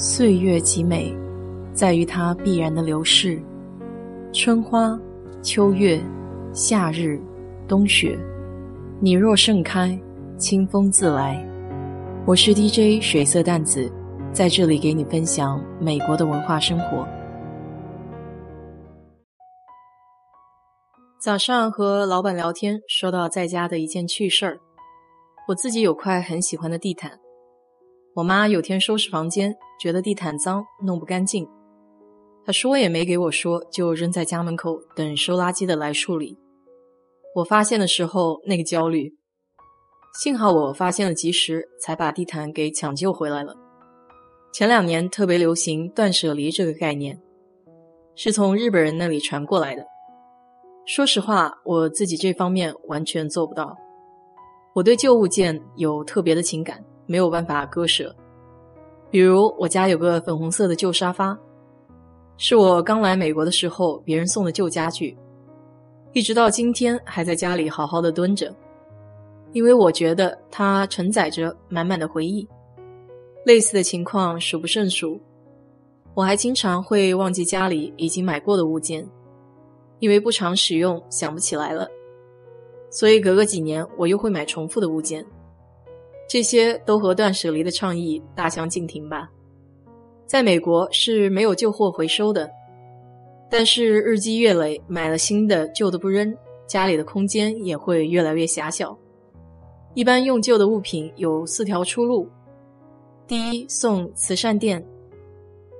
[0.00, 1.12] 岁月极美，
[1.72, 3.42] 在于它必然的流逝。
[4.32, 4.96] 春花、
[5.42, 6.00] 秋月、
[6.52, 7.20] 夏日、
[7.66, 8.16] 冬雪，
[9.00, 9.98] 你若盛开，
[10.36, 11.44] 清风自来。
[12.24, 13.92] 我是 DJ 水色淡子，
[14.32, 17.04] 在这里给你分享美国的文化生活。
[21.18, 24.60] 早上和老板聊天，说到在家的一件趣事儿。
[25.48, 27.18] 我自己有块很喜欢的地毯，
[28.18, 31.48] 我妈有天收拾房间，觉得地毯脏，弄不干净。
[32.44, 36.36] 她说也没给我说，就扔在家门口等收垃圾的来处理。
[37.36, 39.14] 我发现的时候那个焦虑，
[40.20, 43.54] 幸好我发现了及时，才把地毯给抢救回来了。
[44.52, 47.22] 前两年特别流行断舍离这个概念，
[48.16, 49.86] 是从日本人那里传过来的。
[50.86, 53.76] 说实话，我自己这方面完全做不到。
[54.74, 58.14] 我对旧物件有特别的情感，没有办法割舍。
[59.10, 61.36] 比如我家有个粉红色的旧沙发，
[62.36, 65.16] 是我刚来美国的时候别人送的旧家具，
[66.12, 68.54] 一直到今天还在家里好好的蹲着，
[69.52, 72.46] 因为我觉得它承载着满满的回忆。
[73.44, 75.18] 类似的情况数不胜数，
[76.12, 79.08] 我还经常会忘记家里已经买过的物件，
[80.00, 81.88] 因为不常使用想不起来了。
[82.90, 85.24] 所以隔个几年，我又会买重复的物件，
[86.28, 89.30] 这些都和断舍离的倡议大相径庭吧。
[90.26, 92.50] 在美国是没有旧货回收的，
[93.50, 98.96] 但是日积月累，买了新的旧的不扔，家里的空间也会越来越狭小。
[99.94, 102.28] 一般用旧的物品有四条出路：
[103.26, 104.84] 第一，送慈善店，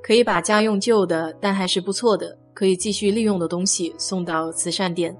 [0.00, 5.14] 可以把家用旧的但还是不错的、可以继续利用的东西送到慈善店。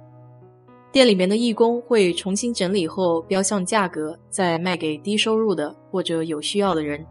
[0.92, 7.05] 店里面的义工会重新整理后标上价格，再卖给低收入的或者有需要的人。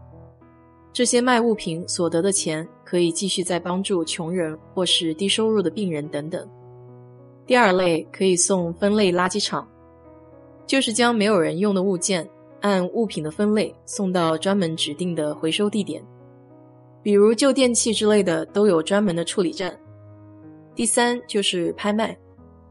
[0.92, 6.48] 这些卖物品所得的钱可以继续再帮助穷人或是低收入的病人等等。
[7.46, 9.68] 第二类可以送分类垃圾场，
[10.66, 12.28] 就是将没有人用的物件
[12.62, 16.02] 按物品的分类送到专门指定的回收地点，
[17.04, 19.78] 比如旧电器之类的都有专门的处理站。
[20.74, 22.16] 第三就是拍卖。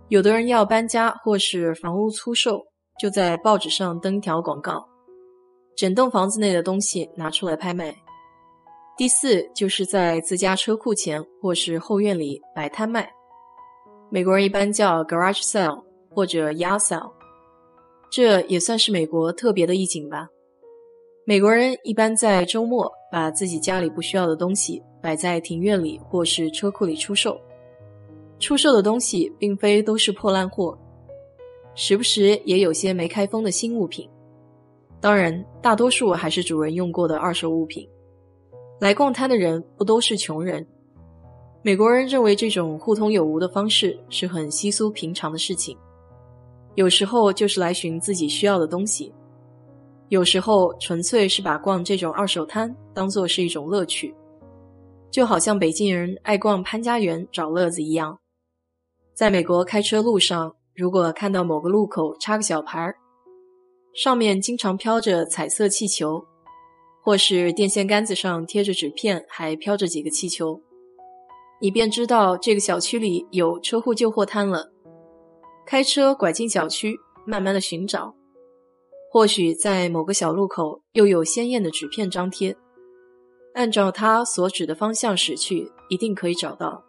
[0.09, 2.63] 有的人要搬家或是房屋出售，
[2.99, 4.87] 就在报纸上登条广告，
[5.75, 7.95] 整栋房子内的东西拿出来拍卖。
[8.95, 13.11] 第四，就是在自家车库前或是后院里摆摊卖，
[14.11, 17.11] 美国人一般叫 garage sale 或者 yard sale，
[18.11, 20.27] 这也算是美国特别的一景吧。
[21.25, 27.35] 美国人一般在周末把自己家里不需要的东西摆在庭院里或是车库里出售。
[28.39, 30.77] 出售的东西并非都是破烂货，
[31.73, 34.09] 时不时也有些没开封的新物品。
[35.01, 37.87] 当然，大多数还是主人用过的二手物品。
[38.79, 40.65] 来逛摊的人不都是穷人？
[41.61, 45.77] 美国人认为这种互通有无的方式是很稀疏平常的事情。
[46.75, 49.13] 有时候就是来寻自己需要的东西，
[50.09, 54.13] 有时候纯粹是把逛这种二手摊当做是一种乐趣，
[55.09, 58.19] 就好像北京人爱逛潘家园找乐子一样。
[59.15, 62.97] 在美国开车路上，如果看到某个路口插个小牌儿，
[63.93, 66.25] 上面经常飘着彩色气球，
[67.01, 70.59] 或是电线杆子上贴着纸片，还飘着几个气球，
[71.61, 74.73] 你便知道这个小区里有车库旧货摊了。
[75.65, 78.13] 开车拐进小区，慢慢的寻找，
[79.09, 82.53] 或许在某个小路口又有鲜艳的纸片张贴，
[83.53, 86.84] 按照它所指的方向驶去，一定可以找到。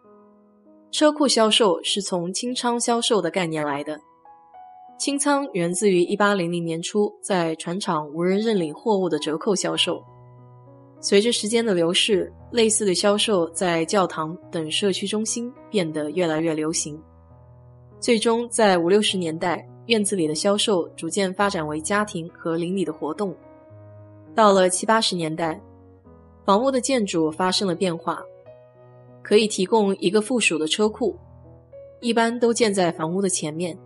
[0.89, 3.99] 车库销售是从清仓销售的概念来的，
[4.97, 10.01] 清仓源自于1800年初在船厂无人认领货物的折扣销售。
[10.99, 16.99] 随着时间的流逝，类似的销售在教堂等社区中心变得越来越流行。
[17.99, 23.35] 最终在五六十年代，院子里的销售逐渐发展为家庭和邻里的活动。
[24.33, 25.61] 到了七八十年代，
[26.45, 28.23] 房屋的建筑发生了变化。
[29.27, 31.13] 可以提供一个附属的车库，
[31.99, 33.77] 一般都建在房屋的前面。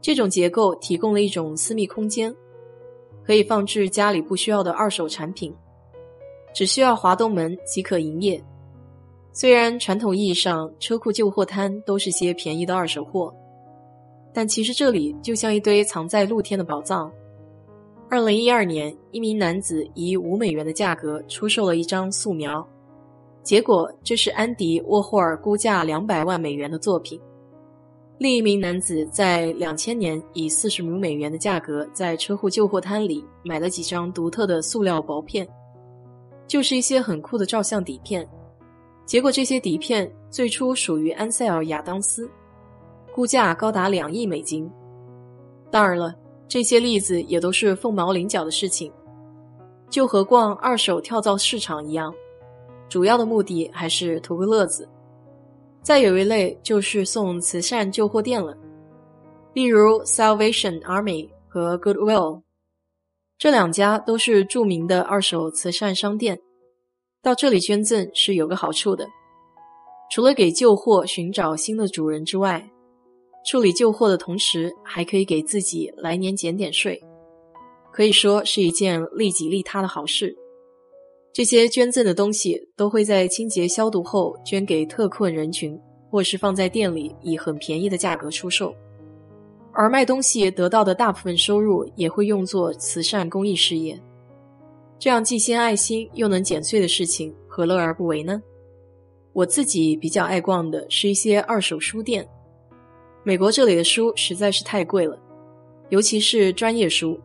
[0.00, 2.32] 这种结构提供了一种私密空间，
[3.26, 5.52] 可以放置家里不需要的二手产品，
[6.54, 8.40] 只需要滑动门即可营业。
[9.32, 13.34] 虽然传统意义上车库旧货摊都是些便宜的二手货，
[14.32, 17.12] 但其实这里就像一堆藏在露天的宝藏。
[18.08, 22.64] 二零一二年，一名男子以五美元的价格出售了一张素描。
[23.44, 27.20] 结果，这是安迪沃霍尔估价两百万美元的作品。
[28.18, 35.46] 另一名男子在两千年以四十五美元的价格在车库旧货摊里买了几张独特的塑料薄片。
[36.46, 38.26] 就是一些很酷的照相底片。
[39.04, 42.30] 结果这些底片最初属于安塞尔·亚当斯，
[43.14, 44.70] 估价高达两亿美金。
[45.70, 46.14] 当然了，
[46.46, 48.92] 这些例子也都是凤毛麟角的事情，
[49.90, 52.14] 就和逛二手跳蚤市场一样，
[52.88, 54.88] 主要的目的还是图个乐子。
[55.82, 58.56] 再有一类就是送慈善旧货店了，
[59.52, 62.42] 例如 Salvation Army 和 Goodwill，
[63.36, 66.40] 这两家都是著名的二手慈善商店。
[67.22, 69.06] 到这里捐赠是有个好处的，
[70.10, 72.70] 除了给旧货寻找新的主人之外，
[73.46, 76.98] 处理旧货的同时还可以给自己来年减点税，
[77.92, 80.34] 可以说是一件利己利他的好事。
[81.34, 85.76] 这些捐赠的东西都会在清洁消毒后捐给特困人群，
[86.08, 88.72] 或是放在店里以很便宜的价格出售，
[89.72, 94.00] 而卖东西得到的大部分收入也会用作慈善公益事业。
[94.96, 98.40] 这样既献爱心又能减税的事情，何乐而不为呢？
[99.32, 102.24] 我自己比较爱逛的是一些二手书店。
[103.24, 105.18] 美国这里的书实在是太贵了，
[105.88, 107.18] 尤其是专业书。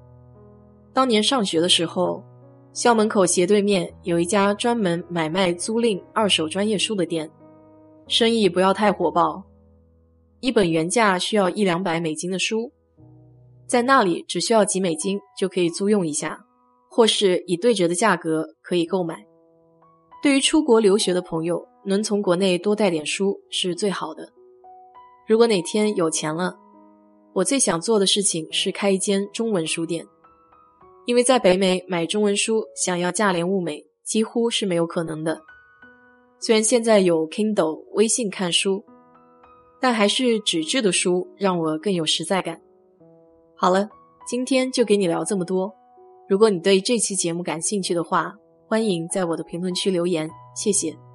[0.94, 2.24] 当年上学的时候，
[2.80, 7.30] 校门口斜对面有一家专门买卖租赁二手专业书的店，
[8.08, 9.44] 生意不要太火爆，
[10.40, 12.72] 一本原价需要一两百美金的书，
[13.68, 16.46] 在那里只需要几美金就可以租用一下。
[16.90, 19.26] 或是以对折的价格可以购买。
[20.24, 24.32] 对于出国留学的朋友，能从国内多带点书是最好的。
[25.28, 26.58] 如果哪天有钱了，
[27.34, 30.06] 我最想做的事情是开一间中文书店，
[31.06, 35.42] 因为在北美买中文书想要价廉物美几乎是没有可能的。
[36.40, 38.84] 虽然现在有 Kindle 微信看书，
[39.82, 42.62] 但还是纸质的书让我更有实在感。
[43.56, 43.90] 好了，
[44.28, 45.74] 今天就给你聊这么多。
[46.30, 48.34] 如果你对这期节目感兴趣的话，
[48.68, 51.09] 欢迎在我的评论区留言，谢谢。